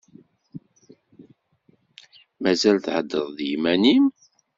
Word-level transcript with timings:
Mazal 2.41 2.77
theddreḍ 2.85 3.29
d 3.37 3.39
yiman-im? 3.49 4.05